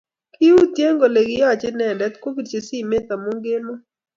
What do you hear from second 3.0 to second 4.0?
amut kemoi